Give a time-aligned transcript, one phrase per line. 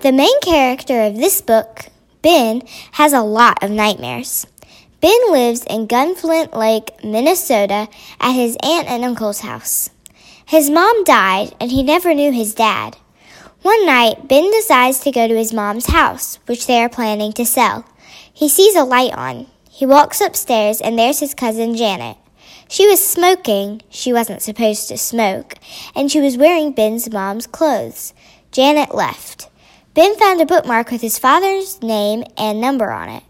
[0.00, 1.86] The main character of this book,
[2.22, 2.62] Ben,
[2.94, 4.48] has a lot of nightmares.
[5.00, 7.86] Ben lives in Gunflint Lake, Minnesota,
[8.18, 9.90] at his aunt and uncle's house.
[10.44, 12.96] His mom died, and he never knew his dad.
[13.66, 17.44] One night, Ben decides to go to his mom's house, which they are planning to
[17.44, 17.84] sell.
[18.32, 19.48] He sees a light on.
[19.68, 22.16] He walks upstairs, and there's his cousin Janet.
[22.68, 23.82] She was smoking.
[23.90, 25.54] She wasn't supposed to smoke,
[25.96, 28.14] and she was wearing Ben's mom's clothes.
[28.52, 29.48] Janet left.
[29.94, 33.24] Ben found a bookmark with his father's name and number on it.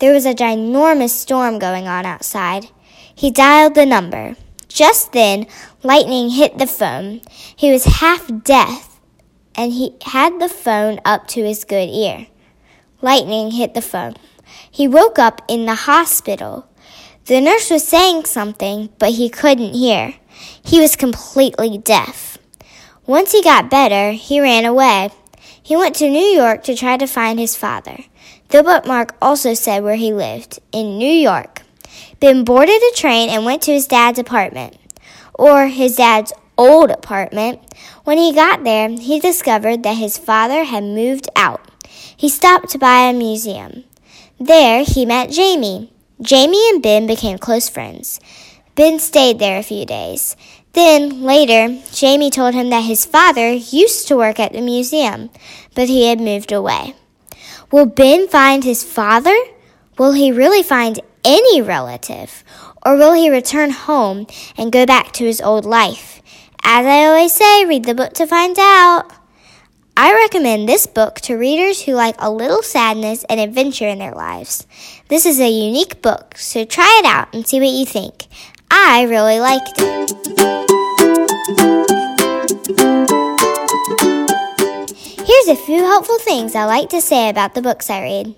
[0.00, 2.68] There was a ginormous storm going on outside.
[3.14, 4.36] He dialed the number.
[4.68, 5.46] Just then,
[5.82, 7.22] lightning hit the phone.
[7.56, 8.87] He was half deaf
[9.58, 12.28] and he had the phone up to his good ear.
[13.02, 14.14] Lightning hit the phone.
[14.70, 16.68] He woke up in the hospital.
[17.26, 20.14] The nurse was saying something, but he couldn't hear.
[20.64, 22.38] He was completely deaf.
[23.04, 25.10] Once he got better, he ran away.
[25.60, 28.04] He went to New York to try to find his father.
[28.50, 31.62] The bookmark also said where he lived, in New York.
[32.20, 34.76] Ben boarded a train and went to his dad's apartment,
[35.34, 37.60] or his dad's old apartment.
[38.04, 41.70] When he got there, he discovered that his father had moved out.
[42.16, 43.84] He stopped by a museum.
[44.38, 45.92] There, he met Jamie.
[46.20, 48.20] Jamie and Ben became close friends.
[48.74, 50.36] Ben stayed there a few days.
[50.72, 55.30] Then, later, Jamie told him that his father used to work at the museum,
[55.74, 56.94] but he had moved away.
[57.70, 59.36] Will Ben find his father?
[59.98, 62.44] Will he really find any relative?
[62.84, 64.26] Or will he return home
[64.56, 66.22] and go back to his old life?
[66.62, 69.10] As I always say, read the book to find out.
[69.96, 74.14] I recommend this book to readers who like a little sadness and adventure in their
[74.14, 74.64] lives.
[75.08, 78.26] This is a unique book, so try it out and see what you think.
[78.70, 80.08] I really liked it.
[85.26, 88.34] Here's a few helpful things I like to say about the books I read.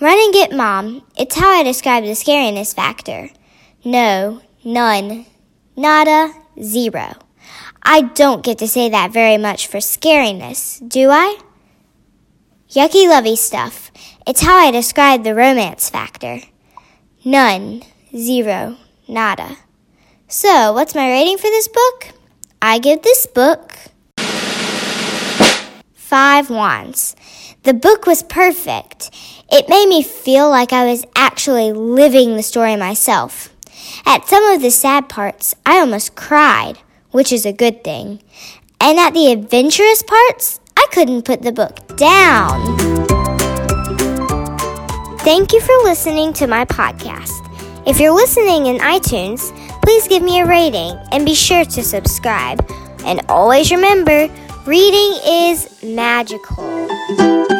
[0.00, 1.04] Run and get mom.
[1.16, 3.30] It's how I describe the scariness factor.
[3.84, 5.24] No, none,
[5.74, 7.27] nada, zero.
[7.90, 11.38] I don't get to say that very much for scariness, do I?
[12.68, 13.90] Yucky lovey stuff.
[14.26, 16.40] It's how I describe the romance factor.
[17.24, 17.82] None,
[18.14, 18.76] zero,
[19.08, 19.56] nada.
[20.26, 22.08] So, what's my rating for this book?
[22.60, 23.74] I give this book
[25.94, 27.16] five wands.
[27.62, 29.10] The book was perfect.
[29.50, 33.48] It made me feel like I was actually living the story myself.
[34.04, 38.20] At some of the sad parts, I almost cried which is a good thing.
[38.80, 42.76] And at the adventurous parts, I couldn't put the book down.
[45.20, 47.44] Thank you for listening to my podcast.
[47.86, 49.50] If you're listening in iTunes,
[49.82, 52.64] please give me a rating and be sure to subscribe.
[53.04, 54.28] And always remember,
[54.66, 57.57] reading is magical.